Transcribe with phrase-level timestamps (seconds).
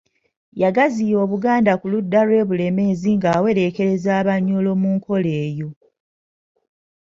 [0.61, 5.69] Yagaziya Obuganda ku ludda lw'e Bulemeezi ng'awereekerezza Abanyoro mu nkola eyo.